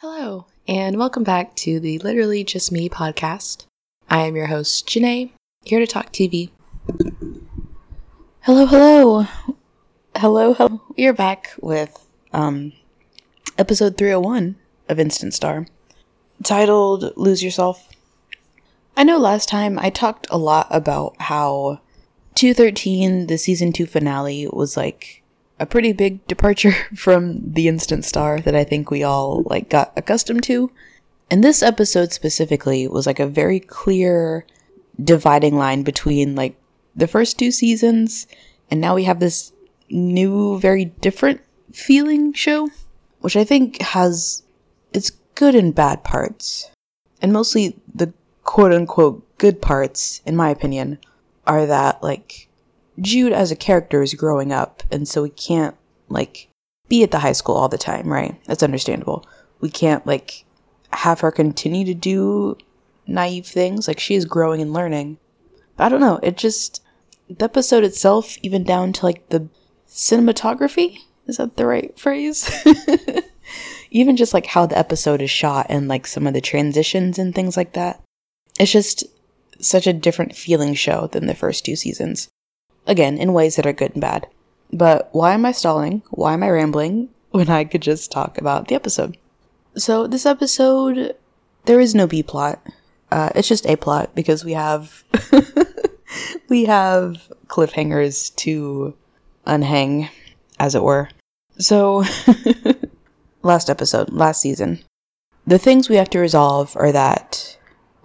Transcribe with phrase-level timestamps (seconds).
[0.00, 3.66] Hello, and welcome back to the Literally Just Me podcast.
[4.08, 6.48] I am your host, Janae, here to talk TV.
[8.40, 9.26] Hello, hello.
[10.16, 10.80] Hello, hello.
[10.96, 12.72] We are back with um
[13.58, 14.56] episode 301
[14.88, 15.66] of Instant Star,
[16.42, 17.90] titled Lose Yourself.
[18.96, 21.80] I know last time I talked a lot about how
[22.36, 25.22] 213, the season 2 finale, was like
[25.58, 29.92] a pretty big departure from the instant star that I think we all like got
[29.96, 30.70] accustomed to.
[31.30, 34.46] And this episode specifically was like a very clear
[35.02, 36.56] dividing line between like
[36.94, 38.26] the first two seasons
[38.70, 39.52] and now we have this
[39.90, 41.40] new very different
[41.72, 42.70] feeling show,
[43.20, 44.42] which I think has
[44.92, 46.70] its good and bad parts.
[47.22, 48.12] And mostly the
[48.44, 50.98] quote unquote good parts in my opinion
[51.46, 52.48] are that like
[53.00, 55.76] Jude as a character is growing up, and so we can't
[56.08, 56.48] like
[56.88, 58.40] be at the high school all the time, right?
[58.46, 59.26] That's understandable.
[59.60, 60.44] We can't like
[60.92, 62.56] have her continue to do
[63.06, 63.88] naive things.
[63.88, 65.18] Like she is growing and learning.
[65.76, 66.20] But I don't know.
[66.22, 66.82] It just
[67.28, 69.48] the episode itself, even down to like the
[69.88, 72.50] cinematography, is that the right phrase?
[73.90, 77.34] even just like how the episode is shot and like some of the transitions and
[77.34, 78.02] things like that.
[78.58, 79.04] It's just
[79.60, 82.28] such a different feeling show than the first two seasons.
[82.86, 84.26] Again, in ways that are good and bad.
[84.72, 86.02] But why am I stalling?
[86.10, 89.16] Why am I rambling when I could just talk about the episode?
[89.76, 91.14] So, this episode,
[91.66, 92.60] there is no B plot.
[93.10, 95.04] Uh, it's just A plot because we have
[96.48, 98.94] we have cliffhangers to
[99.46, 100.08] unhang,
[100.58, 101.08] as it were.
[101.58, 102.04] So,
[103.42, 104.80] last episode, last season,
[105.46, 107.56] the things we have to resolve are that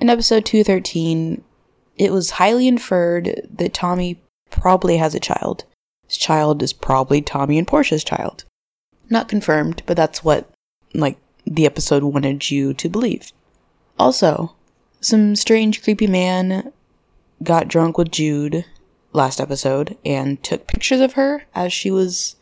[0.02, 1.44] in episode 213,
[1.96, 5.64] it was highly inferred that Tommy probably has a child.
[6.08, 8.44] His child is probably Tommy and Portia's child.
[9.10, 10.50] Not confirmed, but that's what,
[10.96, 13.32] like, the episode wanted you to believe.
[14.00, 14.56] Also,
[15.00, 16.74] some strange, creepy man
[17.44, 18.66] got drunk with Jude
[19.14, 22.38] last episode and took pictures of her as she was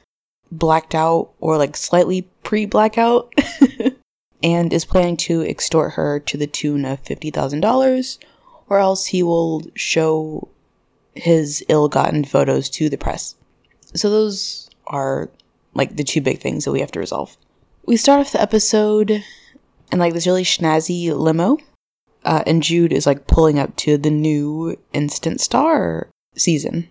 [0.52, 3.34] blacked out or like slightly pre blackout
[4.42, 8.18] and is planning to extort her to the tune of $50,000
[8.68, 10.48] or else he will show
[11.16, 13.36] his ill-gotten photos to the press.
[13.96, 15.30] So those are
[15.74, 17.38] like the two big things that we have to resolve.
[17.86, 19.24] We start off the episode
[19.92, 21.58] in like this really schnazzy limo,
[22.24, 26.90] uh, and Jude is like pulling up to the new Instant Star season.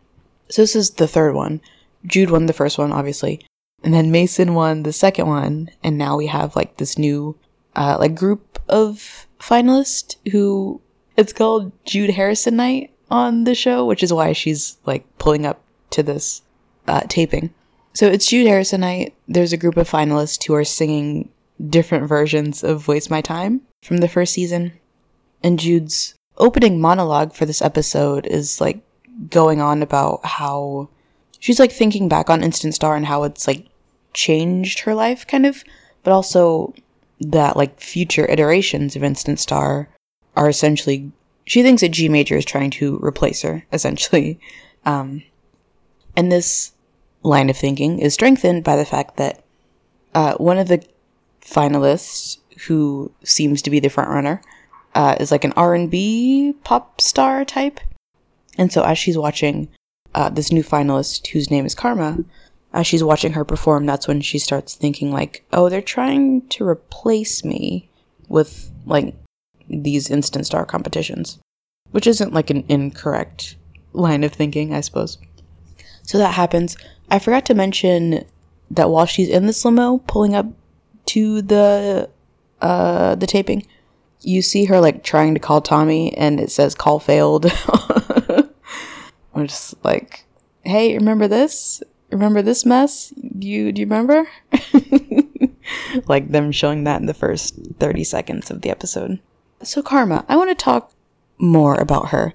[0.51, 1.61] So this is the third one.
[2.07, 3.45] Jude won the first one, obviously,
[3.83, 7.37] and then Mason won the second one, and now we have like this new
[7.77, 10.81] uh, like group of finalists who
[11.17, 15.63] it's called Jude Harrison Night on the show, which is why she's like pulling up
[15.91, 16.43] to this
[16.87, 17.53] uh, taping.
[17.95, 19.15] So it's Jude Harrison night.
[19.27, 21.31] There's a group of finalists who are singing
[21.69, 24.73] different versions of Waste My Time from the first season.
[25.43, 28.81] And Jude's opening monologue for this episode is like
[29.31, 30.89] going on about how
[31.41, 33.67] she's like thinking back on Instant Star and how it's like
[34.19, 35.65] changed her life, kind of,
[36.03, 36.75] but also
[37.21, 39.89] that like future iterations of Instant Star
[40.37, 41.13] are essentially
[41.47, 44.39] she thinks that G major is trying to replace her, essentially.
[44.85, 45.23] Um,
[46.17, 46.73] and this
[47.23, 49.43] line of thinking is strengthened by the fact that
[50.15, 50.85] uh, one of the
[51.41, 54.43] finalists, who seems to be the frontrunner,
[54.95, 57.81] uh, is like an R and B pop star type.
[58.57, 59.69] And so, as she's watching
[60.15, 62.25] uh, this new finalist, whose name is Karma,
[62.73, 66.67] as she's watching her perform, that's when she starts thinking like, "Oh, they're trying to
[66.67, 67.89] replace me
[68.29, 69.15] with like
[69.69, 71.39] these instant star competitions,
[71.91, 73.57] which isn't like an incorrect
[73.93, 75.19] line of thinking, I suppose.
[76.03, 76.77] So that happens.
[77.11, 78.25] I forgot to mention
[78.71, 80.47] that while she's in this limo pulling up
[81.07, 82.11] to the
[82.61, 83.67] uh the taping,
[84.21, 87.47] you see her like trying to call Tommy and it says call failed.
[89.35, 90.25] I'm just like,
[90.65, 91.83] hey, remember this?
[92.11, 93.13] Remember this mess?
[93.17, 94.29] You do you remember?
[96.07, 99.19] like them showing that in the first 30 seconds of the episode.
[99.63, 100.93] So, Karma, I want to talk
[101.39, 102.33] more about her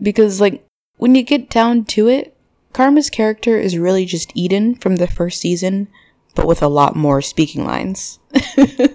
[0.00, 0.64] because, like,
[0.96, 2.36] when you get down to it,
[2.72, 5.88] Karma's character is really just Eden from the first season,
[6.34, 8.18] but with a lot more speaking lines.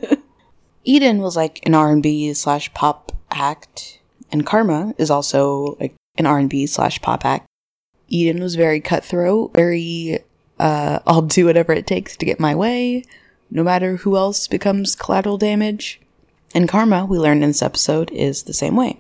[0.84, 4.00] Eden was like an R&B slash pop act,
[4.32, 7.46] and Karma is also like an R&B slash pop act.
[8.12, 10.20] Eden was very cutthroat, very
[10.60, 13.04] uh, I'll do whatever it takes to get my way,
[13.50, 16.00] no matter who else becomes collateral damage.
[16.54, 19.00] And karma, we learned in this episode, is the same way.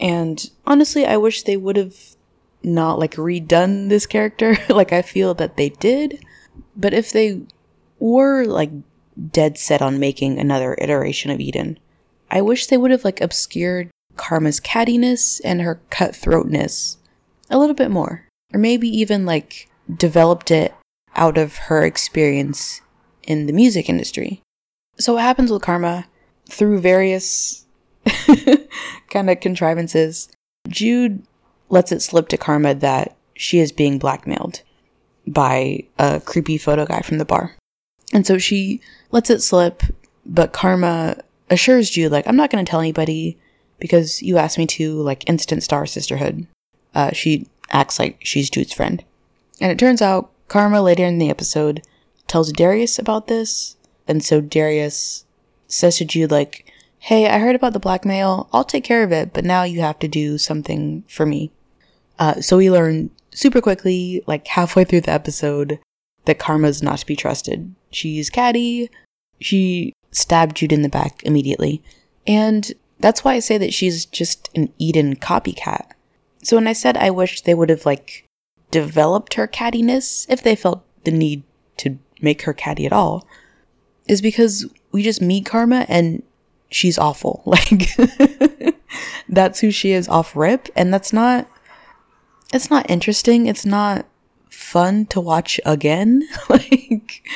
[0.00, 1.96] And honestly, I wish they would have
[2.62, 6.24] not like redone this character like I feel that they did.
[6.74, 7.42] But if they
[7.98, 8.70] were like
[9.30, 11.78] dead set on making another iteration of Eden,
[12.30, 16.96] I wish they would have like obscured Karma's cattiness and her cutthroatness
[17.50, 18.25] a little bit more.
[18.54, 20.74] Or maybe even like developed it
[21.14, 22.80] out of her experience
[23.22, 24.42] in the music industry.
[24.98, 26.06] So what happens with Karma
[26.48, 27.66] through various
[29.10, 30.28] kind of contrivances,
[30.68, 31.22] Jude
[31.68, 34.62] lets it slip to Karma that she is being blackmailed
[35.26, 37.56] by a creepy photo guy from the bar.
[38.12, 39.82] And so she lets it slip,
[40.24, 41.16] but Karma
[41.50, 43.38] assures Jude, like, I'm not going to tell anybody
[43.78, 46.46] because you asked me to, like, instant star sisterhood.
[46.94, 49.04] Uh, she acts like she's Jude's friend.
[49.60, 51.82] And it turns out Karma later in the episode
[52.26, 53.76] tells Darius about this.
[54.08, 55.24] And so Darius
[55.68, 58.48] says to Jude, like, hey, I heard about the blackmail.
[58.52, 61.52] I'll take care of it, but now you have to do something for me.
[62.18, 65.78] Uh, so we learn super quickly, like halfway through the episode,
[66.24, 67.74] that Karma's not to be trusted.
[67.90, 68.90] She's catty.
[69.40, 71.82] She stabbed Jude in the back immediately.
[72.26, 75.92] And that's why I say that she's just an Eden copycat.
[76.46, 78.24] So when I said I wish they would have like
[78.70, 81.42] developed her cattiness if they felt the need
[81.78, 83.26] to make her catty at all,
[84.06, 86.22] is because we just meet Karma and
[86.70, 87.42] she's awful.
[87.46, 88.76] Like
[89.28, 91.50] that's who she is off rip, and that's not
[92.54, 93.46] it's not interesting.
[93.46, 94.06] It's not
[94.48, 96.28] fun to watch again.
[96.48, 97.26] like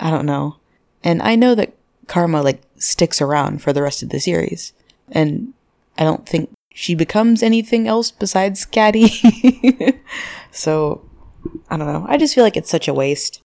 [0.00, 0.56] I don't know.
[1.04, 1.74] And I know that
[2.08, 4.72] Karma like sticks around for the rest of the series.
[5.12, 5.54] And
[5.96, 9.08] I don't think she becomes anything else besides Caddy.
[10.50, 11.08] so
[11.68, 12.06] I don't know.
[12.08, 13.40] I just feel like it's such a waste.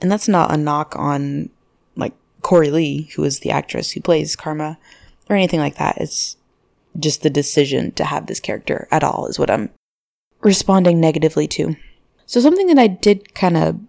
[0.00, 1.50] And that's not a knock on
[1.96, 4.78] like Corey Lee, who is the actress who plays Karma,
[5.28, 5.98] or anything like that.
[5.98, 6.36] It's
[6.98, 9.70] just the decision to have this character at all is what I'm
[10.40, 11.76] responding negatively to.
[12.26, 13.80] So something that I did kind of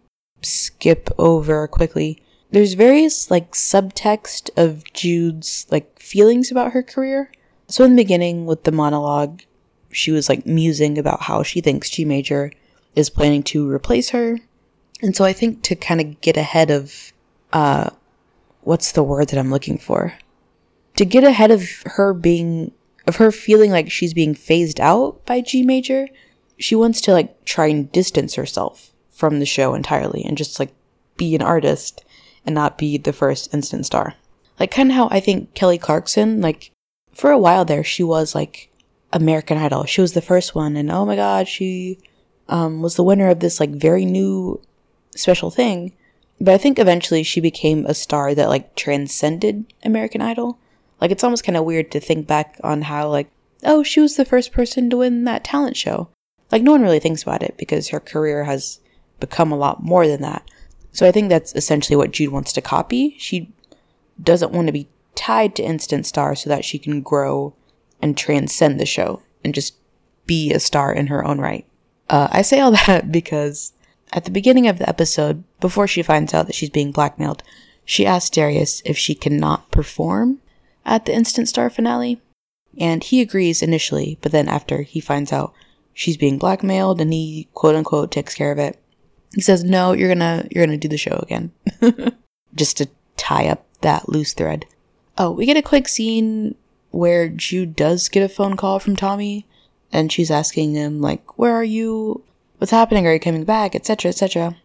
[0.41, 2.21] skip over quickly.
[2.51, 7.31] There's various like subtext of Jude's like feelings about her career.
[7.71, 9.43] So in the beginning with the monologue,
[9.91, 12.51] she was like musing about how she thinks G Major
[12.95, 14.39] is planning to replace her.
[15.01, 17.13] And so I think to kind of get ahead of
[17.53, 17.89] uh
[18.61, 20.13] what's the word that I'm looking for?
[20.97, 22.71] To get ahead of her being
[23.07, 26.07] of her feeling like she's being phased out by G Major,
[26.57, 30.73] she wants to like try and distance herself from the show entirely and just like
[31.15, 32.03] be an artist
[32.45, 34.15] and not be the first instant star.
[34.59, 36.71] Like kind of how I think Kelly Clarkson, like
[37.13, 38.69] for a while there, she was like
[39.13, 39.85] American Idol.
[39.85, 41.99] She was the first one, and oh my god, she
[42.47, 44.61] um, was the winner of this like very new
[45.15, 45.93] special thing.
[46.39, 50.57] But I think eventually she became a star that like transcended American Idol.
[50.99, 53.29] Like it's almost kind of weird to think back on how like
[53.63, 56.09] oh she was the first person to win that talent show.
[56.51, 58.79] Like no one really thinks about it because her career has
[59.19, 60.49] become a lot more than that.
[60.91, 63.15] So I think that's essentially what Jude wants to copy.
[63.17, 63.53] She
[64.21, 67.53] doesn't want to be tied to Instant Star so that she can grow
[68.01, 69.75] and transcend the show and just
[70.25, 71.65] be a star in her own right.
[72.09, 73.73] Uh, I say all that because
[74.13, 77.43] at the beginning of the episode, before she finds out that she's being blackmailed,
[77.85, 80.39] she asks Darius if she cannot perform
[80.85, 82.21] at the Instant Star finale.
[82.79, 85.53] And he agrees initially, but then after he finds out
[85.93, 88.79] she's being blackmailed and he quote unquote takes care of it,
[89.35, 91.51] he says, "No, you're gonna you're gonna do the show again,
[92.55, 92.87] just to
[93.17, 94.65] tie up that loose thread."
[95.23, 96.55] Oh, we get a quick scene
[96.89, 99.45] where Jude does get a phone call from Tommy,
[99.93, 102.23] and she's asking him like, "Where are you?
[102.57, 103.05] What's happening?
[103.05, 104.09] Are you coming back?" etc.
[104.09, 104.57] etc.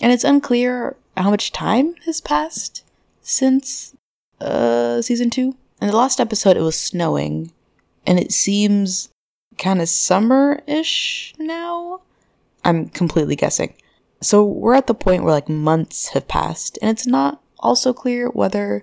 [0.00, 2.82] And it's unclear how much time has passed
[3.22, 3.94] since
[4.40, 5.54] uh season two.
[5.80, 7.52] In the last episode, it was snowing,
[8.04, 9.10] and it seems
[9.58, 12.00] kind of summer ish now.
[12.64, 13.74] I'm completely guessing.
[14.20, 18.28] So we're at the point where like months have passed, and it's not also clear
[18.28, 18.82] whether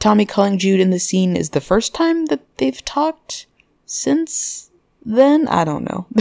[0.00, 3.46] Tommy calling Jude in the scene is the first time that they've talked
[3.86, 4.70] since
[5.04, 5.46] then.
[5.46, 6.06] I don't know.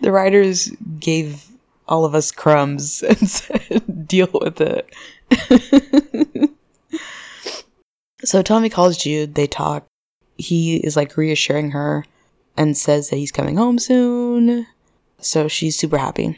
[0.00, 0.70] the writers
[1.00, 1.48] gave
[1.88, 4.88] all of us crumbs and said, deal with it.
[8.24, 9.86] so Tommy calls Jude, they talk.
[10.36, 12.04] He is like reassuring her
[12.56, 14.66] and says that he's coming home soon
[15.20, 16.36] so she's super happy.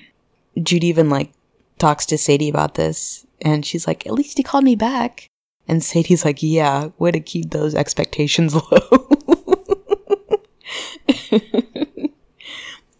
[0.60, 1.32] Jude even like
[1.78, 5.26] talks to Sadie about this, and she's like, "At least he called me back."
[5.68, 9.08] And Sadie's like, "Yeah, way to keep those expectations low."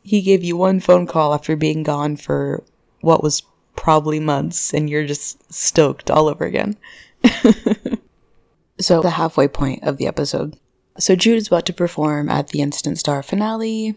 [0.02, 2.64] he gave you one phone call after being gone for
[3.00, 3.42] what was
[3.76, 6.76] probably months, and you're just stoked all over again.
[8.80, 10.58] so, the halfway point of the episode,
[10.98, 13.96] So Jude is about to perform at the Instant Star finale,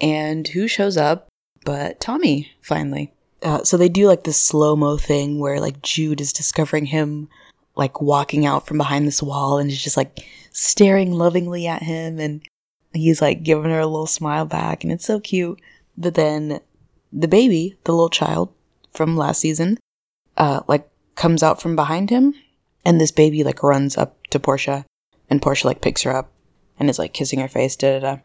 [0.00, 1.30] and who shows up
[1.64, 3.12] but Tommy, finally.
[3.42, 7.28] Uh, so they do like this slow mo thing where like Jude is discovering him
[7.74, 12.18] like walking out from behind this wall and is just like staring lovingly at him
[12.18, 12.42] and
[12.92, 15.60] he's like giving her a little smile back and it's so cute.
[15.96, 16.60] But then
[17.12, 18.52] the baby, the little child
[18.92, 19.78] from last season,
[20.36, 22.34] uh, like comes out from behind him
[22.84, 24.84] and this baby like runs up to Portia
[25.28, 26.30] and Portia like picks her up
[26.78, 28.22] and is like kissing her face, da da da.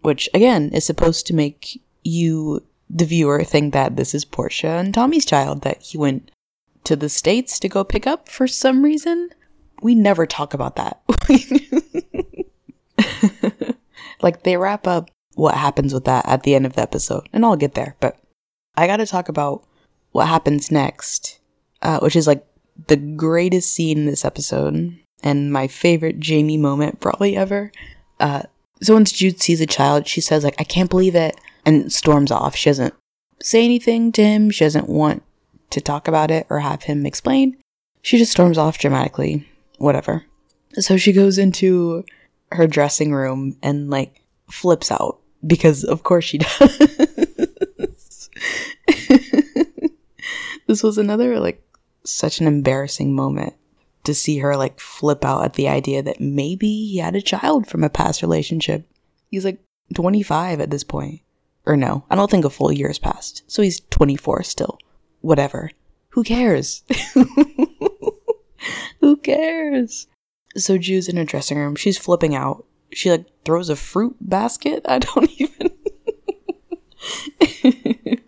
[0.00, 4.94] Which again is supposed to make you, the viewer, think that this is Portia and
[4.94, 6.30] Tommy's child that he went
[6.84, 9.30] to the States to go pick up for some reason.
[9.82, 11.00] We never talk about that.
[14.22, 17.44] like they wrap up what happens with that at the end of the episode, and
[17.44, 18.18] I'll get there, but
[18.76, 19.64] I gotta talk about
[20.12, 21.38] what happens next,
[21.82, 22.46] uh, which is like
[22.88, 27.72] the greatest scene in this episode and my favorite Jamie moment probably ever.
[28.20, 28.42] Uh,
[28.82, 32.30] so once Jude sees a child, she says like, "I can't believe it," and storms
[32.30, 32.56] off.
[32.56, 32.94] She doesn't
[33.42, 34.50] say anything to him.
[34.50, 35.22] She doesn't want
[35.70, 37.58] to talk about it or have him explain.
[38.00, 39.46] She just storms off dramatically.
[39.78, 40.24] Whatever.
[40.74, 42.04] So she goes into
[42.52, 48.30] her dressing room and like flips out because of course she does.
[50.66, 51.62] this was another like
[52.04, 53.54] such an embarrassing moment
[54.04, 57.66] to see her like flip out at the idea that maybe he had a child
[57.66, 58.88] from a past relationship.
[59.30, 59.60] He's like
[59.94, 61.22] 25 at this point.
[61.66, 63.42] Or no, I don't think a full year has passed.
[63.46, 64.78] So he's 24 still.
[65.20, 65.70] Whatever.
[66.10, 66.84] Who cares?
[69.00, 70.06] Who cares?
[70.56, 71.74] So Jude's in her dressing room.
[71.74, 72.64] She's flipping out.
[72.92, 74.82] She like throws a fruit basket.
[74.88, 75.70] I don't even.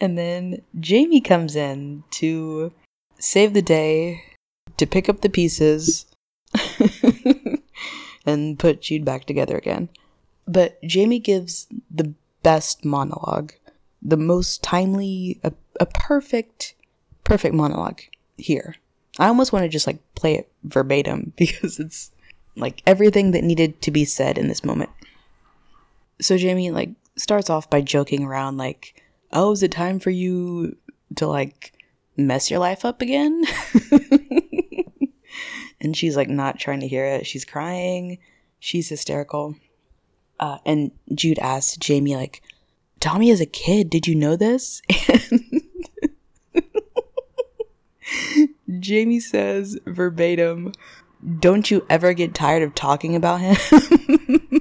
[0.00, 2.72] and then Jamie comes in to
[3.18, 4.22] save the day
[4.76, 6.06] to pick up the pieces
[8.26, 9.88] and put Jude back together again.
[10.46, 13.52] But Jamie gives the best monologue,
[14.00, 16.74] the most timely, a, a perfect,
[17.24, 18.02] perfect monologue
[18.36, 18.76] here.
[19.18, 22.12] I almost want to just like play it verbatim because it's
[22.54, 24.90] like everything that needed to be said in this moment.
[26.20, 30.76] So Jamie like starts off by joking around like, "Oh, is it time for you
[31.16, 31.72] to like
[32.16, 33.44] mess your life up again?"
[35.80, 37.26] and she's like not trying to hear it.
[37.26, 38.18] She's crying.
[38.60, 39.56] She's hysterical.
[40.40, 42.42] Uh, and Jude asks Jamie like,
[43.00, 43.90] "Tommy is a kid.
[43.90, 45.62] Did you know this?" And
[48.80, 50.72] Jamie says verbatim,
[51.40, 53.56] "Don't you ever get tired of talking about him?"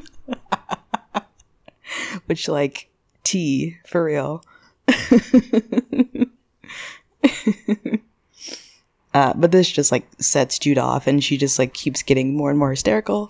[2.26, 2.90] Which like
[3.24, 4.44] T for real.
[9.14, 12.50] Uh, but this just like sets Jude off, and she just like keeps getting more
[12.50, 13.30] and more hysterical.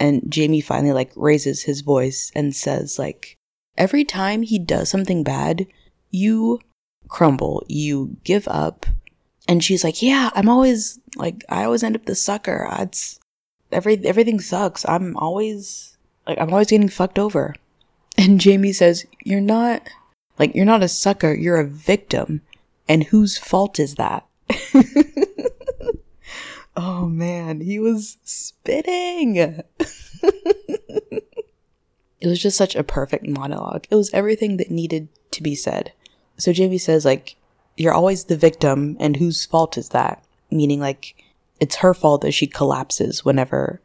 [0.00, 3.36] And Jamie finally like raises his voice and says like,
[3.76, 5.66] every time he does something bad,
[6.10, 6.58] you
[7.08, 8.86] crumble, you give up.
[9.46, 12.66] And she's like, yeah, I'm always like, I always end up the sucker.
[12.78, 13.20] It's
[13.70, 14.88] every everything sucks.
[14.88, 17.54] I'm always like, I'm always getting fucked over.
[18.16, 19.88] And Jamie says, you're not
[20.38, 21.34] like, you're not a sucker.
[21.34, 22.40] You're a victim.
[22.88, 24.26] And whose fault is that?
[26.76, 29.36] oh man, he was spitting.
[29.36, 29.64] it
[32.22, 33.86] was just such a perfect monologue.
[33.90, 35.92] It was everything that needed to be said.
[36.36, 37.36] So Jamie says, like,
[37.76, 40.24] you're always the victim, and whose fault is that?
[40.50, 41.14] Meaning, like,
[41.60, 43.80] it's her fault that she collapses whenever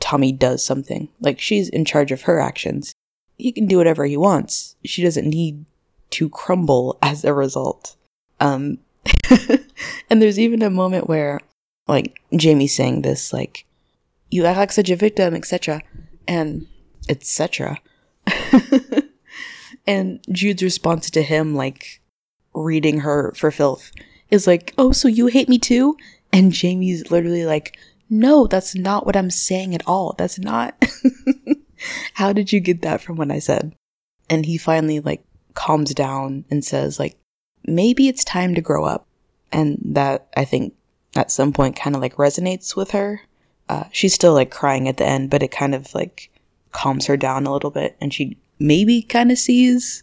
[0.00, 1.08] Tommy does something.
[1.20, 2.94] Like, she's in charge of her actions.
[3.36, 4.76] He can do whatever he wants.
[4.84, 5.64] She doesn't need
[6.10, 7.96] to crumble as a result.
[8.40, 8.78] Um,
[10.10, 11.40] and there's even a moment where,
[11.88, 13.64] like, Jamie saying this, like,
[14.30, 15.82] you act like such a victim, etc.
[16.26, 16.66] And
[17.08, 17.78] etc.
[19.86, 22.00] and Jude's response to him, like,
[22.54, 23.90] reading her for filth,
[24.30, 25.96] is like, oh, so you hate me too?
[26.32, 27.78] And Jamie's literally like,
[28.10, 30.14] no, that's not what I'm saying at all.
[30.16, 30.82] That's not.
[32.14, 33.74] How did you get that from what I said?
[34.28, 37.16] And he finally, like, calms down and says, like,
[37.64, 39.06] maybe it's time to grow up.
[39.50, 40.74] And that I think
[41.16, 43.22] at some point kind of like resonates with her.
[43.68, 46.30] Uh, she's still like crying at the end, but it kind of like
[46.72, 47.96] calms her down a little bit.
[48.00, 50.02] And she maybe kind of sees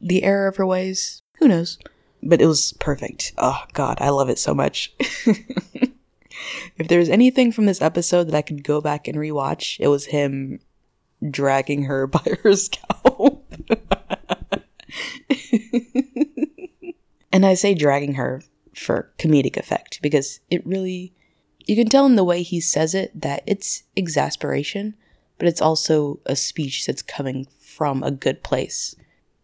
[0.00, 1.22] the error of her ways.
[1.38, 1.78] Who knows?
[2.22, 3.32] But it was perfect.
[3.38, 4.92] Oh, God, I love it so much.
[4.98, 10.06] if there's anything from this episode that I could go back and rewatch, it was
[10.06, 10.60] him
[11.30, 13.46] dragging her by her scalp.
[17.32, 18.42] And I say dragging her
[18.80, 21.12] for comedic effect because it really,
[21.66, 24.94] you can tell in the way he says it that it's exasperation,
[25.38, 28.94] but it's also a speech that's coming from a good place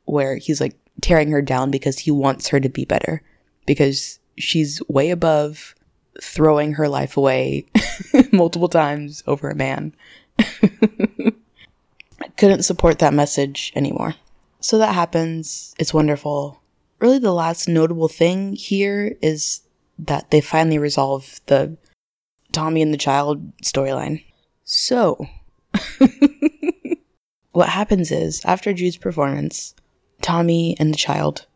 [0.05, 3.23] where he's like tearing her down because he wants her to be better
[3.67, 5.75] because she's way above
[6.23, 7.67] throwing her life away
[8.33, 9.95] multiple times over a man.
[10.39, 11.33] I
[12.39, 14.15] couldn't support that message anymore.
[14.61, 15.75] So that happens.
[15.79, 16.63] It's wonderful.
[16.99, 19.63] Really, the last notable thing here is
[19.99, 21.77] that they finally resolve the
[22.53, 24.25] Tommy and the child storyline.
[24.65, 25.27] So,
[27.53, 29.75] what happens is, after Jude's performance,
[30.23, 31.47] Tommy and the child,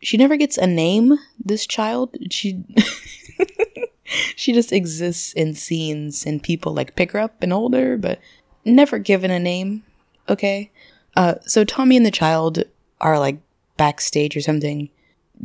[0.00, 2.16] she never gets a name, this child.
[2.30, 2.64] She.
[4.36, 8.20] she just exists in scenes and people like pick her up and hold her, but
[8.64, 9.82] never given a name.
[10.28, 10.70] Okay.
[11.16, 12.62] Uh, so Tommy and the child
[13.00, 13.38] are like
[13.76, 14.90] backstage or something.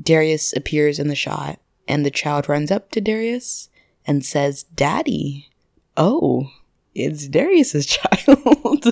[0.01, 3.69] Darius appears in the shot, and the child runs up to Darius
[4.05, 5.49] and says, Daddy.
[5.97, 6.49] Oh,
[6.95, 8.85] it's Darius's child.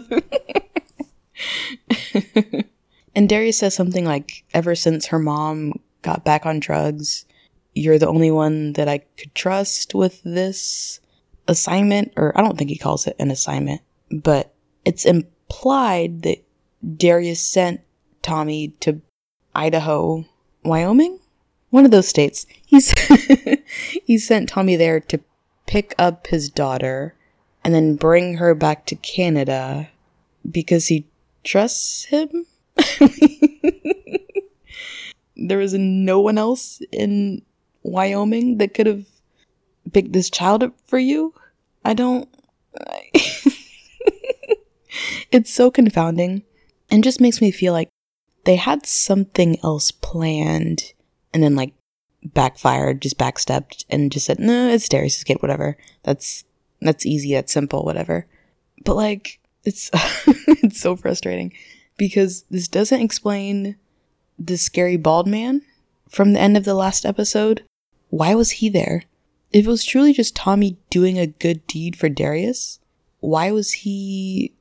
[3.15, 7.25] and Darius says something like, Ever since her mom got back on drugs,
[7.73, 10.99] you're the only one that I could trust with this
[11.47, 12.13] assignment.
[12.17, 14.53] Or I don't think he calls it an assignment, but
[14.85, 16.43] it's implied that
[16.97, 17.81] Darius sent
[18.21, 19.01] Tommy to
[19.57, 20.23] Idaho,
[20.63, 21.19] Wyoming?
[21.71, 22.45] One of those states.
[22.65, 22.91] He's
[24.05, 25.19] he sent Tommy there to
[25.65, 27.15] pick up his daughter
[27.63, 29.89] and then bring her back to Canada
[30.49, 31.07] because he
[31.43, 32.45] trusts him.
[35.35, 37.41] there was no one else in
[37.83, 39.07] Wyoming that could have
[39.91, 41.33] picked this child up for you.
[41.83, 42.29] I don't.
[45.31, 46.43] it's so confounding
[46.91, 47.89] and just makes me feel like
[48.47, 50.93] they had something else planned
[51.33, 51.73] and then like
[52.23, 55.77] backfired, just backstepped and just said, no, it's Darius' kid, whatever.
[56.03, 56.45] That's
[56.79, 58.25] that's easy, that's simple, whatever.
[58.85, 59.91] But like it's
[60.47, 61.51] it's so frustrating
[61.97, 63.75] because this doesn't explain
[64.39, 65.63] the scary bald man
[66.09, 67.63] from the end of the last episode.
[68.09, 69.03] Why was he there?
[69.51, 72.79] If it was truly just Tommy doing a good deed for Darius,
[73.19, 74.53] why was he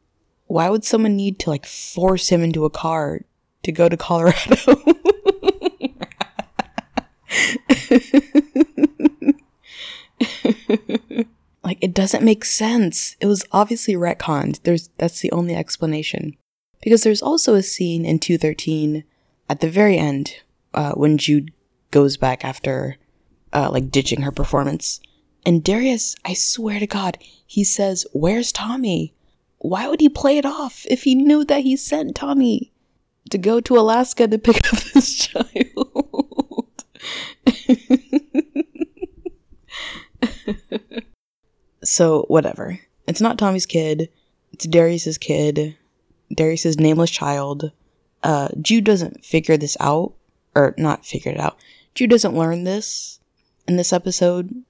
[0.49, 3.21] why would someone need to like force him into a car
[3.67, 4.57] to go to Colorado?
[11.63, 13.17] like it doesn't make sense.
[13.21, 14.63] It was obviously retconned.
[14.63, 16.37] There's that's the only explanation.
[16.81, 19.05] Because there's also a scene in 213
[19.51, 20.37] at the very end
[20.73, 21.53] uh, when Jude
[21.91, 22.97] goes back after
[23.53, 25.01] uh, like ditching her performance.
[25.45, 29.17] And Darius, I swear to God, he says, Where's Tommy?
[29.59, 32.73] why would he play it off if he knew that he sent Tommy
[33.31, 36.67] to go to Alaska to pick up this child?
[41.83, 42.81] so, whatever.
[43.07, 44.09] It's not Tommy's kid,
[44.53, 45.77] it's Darius's kid,
[46.35, 47.73] Darius's nameless child.
[48.23, 50.15] Uh, Jude doesn't figure this out,
[50.55, 51.59] or not figure it out.
[51.95, 53.21] Jude doesn't learn this
[53.69, 54.65] in this episode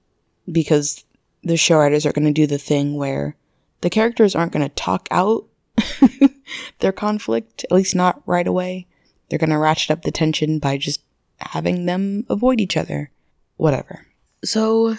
[0.51, 1.03] because
[1.43, 3.35] the show writers are going to do the thing where
[3.81, 5.45] the characters aren't going to talk out
[6.79, 8.87] their conflict, at least not right away.
[9.29, 11.01] They're going to ratchet up the tension by just
[11.39, 13.11] having them avoid each other.
[13.57, 14.05] Whatever.
[14.43, 14.95] So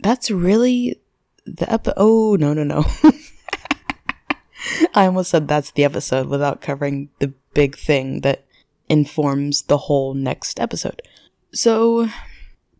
[0.00, 1.00] that's really
[1.44, 1.94] the episode.
[1.96, 2.84] Oh, no, no, no.
[4.94, 8.44] I almost said that's the episode without covering the big thing that
[8.88, 11.02] informs the whole next episode.
[11.52, 12.08] So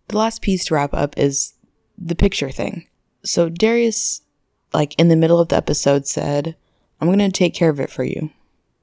[0.08, 1.54] the last piece to wrap up is
[1.96, 2.86] the picture thing.
[3.24, 4.22] So Darius
[4.72, 6.56] like in the middle of the episode said,
[7.00, 8.30] I'm going to take care of it for you.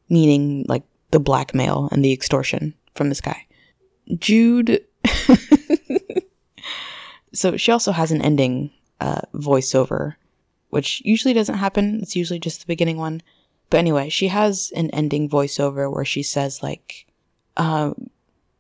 [0.10, 3.46] Meaning like the blackmail and the extortion from this guy.
[4.18, 4.84] Jude.
[7.34, 10.16] so she also has an ending uh, voiceover,
[10.70, 12.00] which usually doesn't happen.
[12.02, 13.22] It's usually just the beginning one.
[13.70, 17.08] But anyway, she has an ending voiceover where she says, like,
[17.58, 17.94] uh,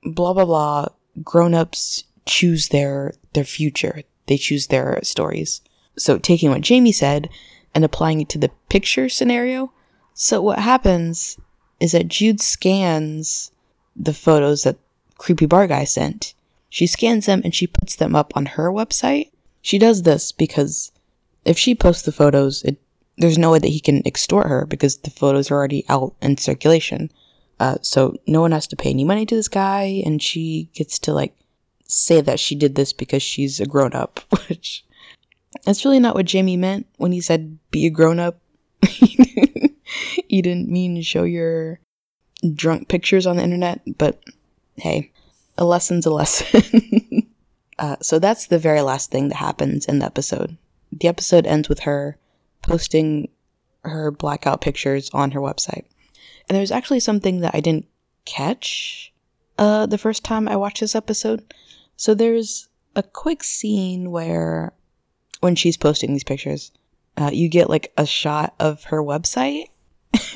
[0.03, 0.87] blah, blah, blah.
[1.23, 5.61] Grown ups choose their, their future, they choose their stories.
[5.97, 7.29] So taking what Jamie said
[7.75, 9.71] and applying it to the picture scenario.
[10.13, 11.37] So what happens
[11.79, 13.51] is that Jude scans
[13.95, 14.77] the photos that
[15.17, 16.33] creepy bar guy sent.
[16.69, 19.31] She scans them and she puts them up on her website.
[19.61, 20.91] She does this because
[21.43, 22.77] if she posts the photos, it,
[23.17, 26.37] there's no way that he can extort her because the photos are already out in
[26.37, 27.11] circulation.
[27.59, 30.99] Uh, so no one has to pay any money to this guy, and she gets
[30.99, 31.33] to like
[31.85, 34.83] say that she did this because she's a grown up, which
[35.63, 38.39] that's really not what Jamie meant when he said be a grown up.
[38.81, 41.79] he didn't mean show your
[42.53, 44.21] drunk pictures on the internet, but
[44.75, 45.11] hey,
[45.57, 47.27] a lesson's a lesson.
[47.79, 50.57] uh, so that's the very last thing that happens in the episode.
[50.91, 52.17] The episode ends with her
[52.61, 53.29] posting
[53.83, 55.85] her blackout pictures on her website.
[56.47, 57.87] And there's actually something that I didn't
[58.25, 59.13] catch
[59.57, 61.53] uh, the first time I watched this episode.
[61.95, 64.73] So there's a quick scene where,
[65.45, 66.71] when she's posting these pictures,
[67.17, 69.67] uh, you get like a shot of her website.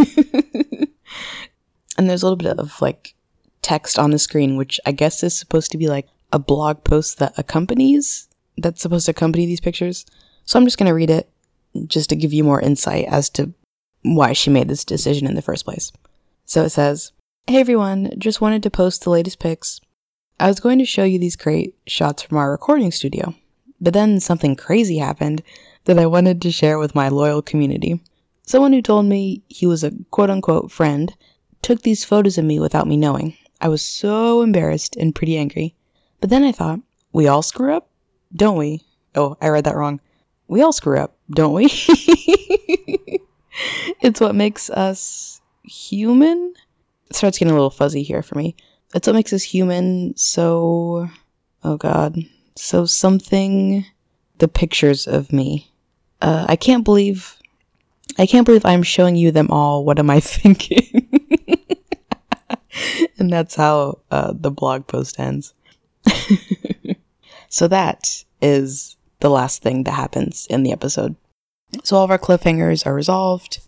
[1.97, 3.15] and there's a little bit of like
[3.63, 7.17] text on the screen, which I guess is supposed to be like a blog post
[7.17, 10.05] that accompanies, that's supposed to accompany these pictures.
[10.45, 11.27] So I'm just going to read it
[11.87, 13.51] just to give you more insight as to
[14.03, 15.91] why she made this decision in the first place.
[16.45, 17.13] So it says,
[17.47, 19.81] Hey everyone, just wanted to post the latest pics.
[20.39, 23.33] I was going to show you these great shots from our recording studio,
[23.81, 25.43] but then something crazy happened
[25.85, 28.01] that I wanted to share with my loyal community.
[28.43, 31.15] Someone who told me he was a quote unquote friend
[31.61, 33.35] took these photos of me without me knowing.
[33.61, 35.75] I was so embarrassed and pretty angry.
[36.21, 36.79] But then I thought,
[37.13, 37.89] we all screw up,
[38.33, 38.83] don't we?
[39.15, 39.99] Oh, I read that wrong.
[40.47, 41.65] We all screw up, don't we?
[44.01, 46.53] it's what makes us human.
[47.09, 48.55] It starts getting a little fuzzy here for me.
[48.93, 50.15] It's what makes us human.
[50.17, 51.09] So,
[51.63, 52.17] oh god.
[52.61, 53.85] So something,
[54.39, 55.71] the pictures of me.
[56.21, 57.37] Uh, I can't believe,
[58.17, 59.85] I can't believe I'm showing you them all.
[59.85, 61.07] What am I thinking?
[63.17, 65.53] and that's how uh, the blog post ends.
[67.47, 71.15] so that is the last thing that happens in the episode.
[71.85, 73.59] So all of our cliffhangers are resolved.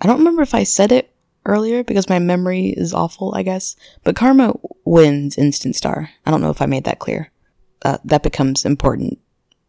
[0.00, 1.12] I don't remember if I said it
[1.44, 3.74] earlier because my memory is awful, I guess.
[4.04, 6.10] But Karma wins Instant Star.
[6.24, 7.32] I don't know if I made that clear.
[7.82, 9.18] Uh, that becomes important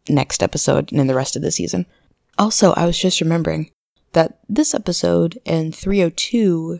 [0.07, 1.85] next episode and in the rest of the season.
[2.37, 3.71] Also, I was just remembering
[4.13, 6.79] that this episode and 302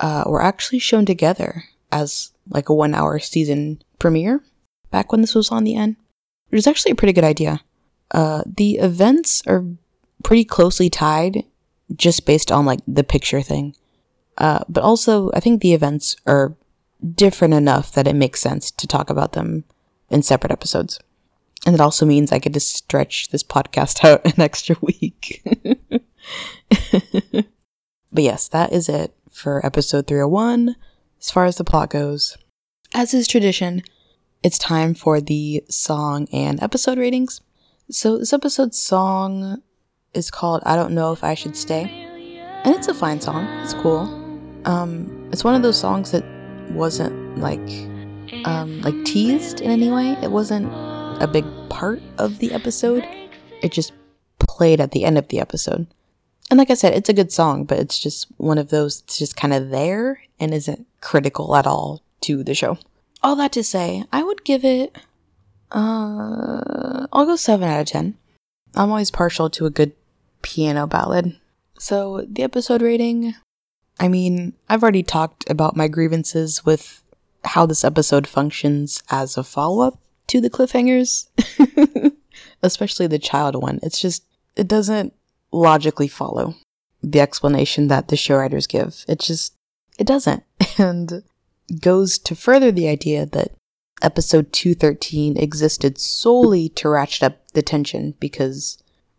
[0.00, 4.42] uh, were actually shown together as like a one hour season premiere
[4.90, 5.96] back when this was on the N,
[6.48, 7.60] which is actually a pretty good idea.
[8.10, 9.64] Uh, the events are
[10.22, 11.44] pretty closely tied
[11.94, 13.74] just based on like the picture thing.
[14.38, 16.54] Uh, but also, I think the events are
[17.14, 19.64] different enough that it makes sense to talk about them
[20.10, 21.00] in separate episodes.
[21.64, 25.42] And it also means I get to stretch this podcast out an extra week.
[26.70, 30.76] but yes, that is it for episode 301
[31.20, 32.36] as far as the plot goes.
[32.94, 33.82] As is tradition,
[34.42, 37.40] it's time for the song and episode ratings.
[37.90, 39.62] So, this episode's song
[40.14, 41.84] is called I Don't Know If I Should Stay.
[42.64, 43.44] And it's a fine song.
[43.62, 44.00] It's cool.
[44.64, 46.24] Um, it's one of those songs that
[46.70, 47.60] wasn't like
[48.46, 50.16] um, like teased in any way.
[50.22, 50.72] It wasn't
[51.20, 53.06] a big part of the episode.
[53.62, 53.92] It just
[54.38, 55.86] played at the end of the episode.
[56.48, 59.18] And like I said, it's a good song, but it's just one of those that's
[59.18, 62.78] just kind of there and isn't critical at all to the show.
[63.22, 64.96] All that to say, I would give it
[65.72, 68.16] uh I'll go 7 out of 10.
[68.76, 69.92] I'm always partial to a good
[70.42, 71.36] piano ballad.
[71.78, 73.34] So, the episode rating
[73.98, 77.02] I mean, I've already talked about my grievances with
[77.46, 81.28] how this episode functions as a follow up to the cliffhangers,
[82.62, 83.78] especially the child one.
[83.82, 84.24] It's just,
[84.56, 85.14] it doesn't
[85.52, 86.54] logically follow
[87.02, 89.04] the explanation that the show writers give.
[89.08, 89.54] It just,
[89.98, 90.42] it doesn't.
[90.78, 91.22] And
[91.80, 93.52] goes to further the idea that
[94.02, 98.76] episode 213 existed solely to ratchet up the tension because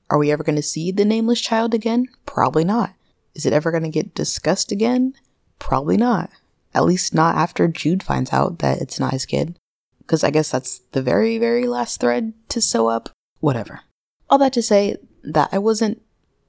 [0.10, 2.08] are we ever going to see the nameless child again?
[2.26, 2.94] Probably not.
[3.34, 5.14] Is it ever going to get discussed again?
[5.60, 6.30] Probably not.
[6.74, 9.58] At least not after Jude finds out that it's not his kid.
[10.00, 13.10] Because I guess that's the very, very last thread to sew up.
[13.40, 13.82] Whatever.
[14.30, 16.02] All that to say that I wasn't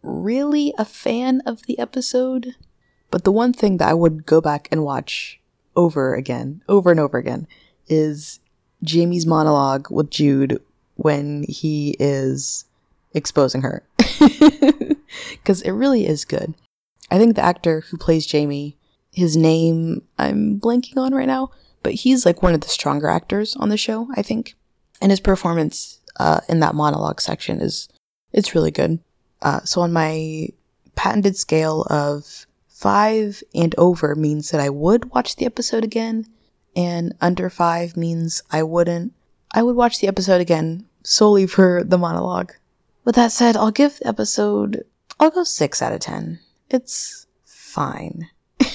[0.02, 2.54] really a fan of the episode,
[3.10, 5.40] but the one thing that I would go back and watch
[5.74, 7.46] over again, over and over again,
[7.88, 8.40] is
[8.82, 10.62] Jamie's monologue with Jude
[10.96, 12.64] when he is
[13.12, 13.84] exposing her.
[15.32, 16.54] Because it really is good.
[17.10, 18.76] I think the actor who plays Jamie,
[19.18, 21.50] his name I'm blanking on right now,
[21.82, 24.54] but he's like one of the stronger actors on the show, I think.
[25.00, 27.88] And his performance uh, in that monologue section is
[28.32, 28.98] it's really good.
[29.42, 30.48] Uh, so on my
[30.96, 36.26] patented scale of five and over means that I would watch the episode again,
[36.74, 39.12] and under five means I wouldn't.
[39.52, 42.52] I would watch the episode again solely for the monologue.
[43.04, 44.84] With that said, I'll give the episode,
[45.18, 46.40] I'll go six out of ten.
[46.68, 48.28] It's fine.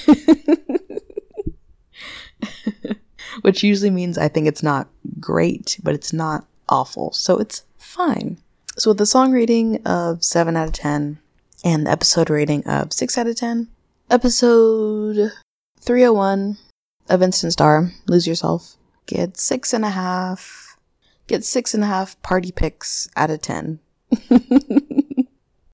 [3.41, 4.89] Which usually means I think it's not
[5.19, 7.11] great, but it's not awful.
[7.11, 8.37] So it's fine.
[8.77, 11.19] So with the song rating of 7 out of 10
[11.63, 13.67] and the episode rating of 6 out of 10,
[14.09, 15.31] episode
[15.79, 16.57] 301
[17.09, 20.77] of Instant Star, Lose Yourself, get six and a half,
[21.27, 23.79] get six and a half party picks out of 10.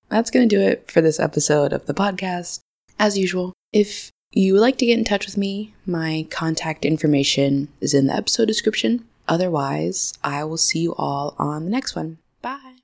[0.09, 2.59] that's going to do it for this episode of the podcast.
[2.97, 7.67] As usual, if you would like to get in touch with me, my contact information
[7.81, 9.05] is in the episode description.
[9.27, 12.19] Otherwise, I will see you all on the next one.
[12.41, 12.75] Bye.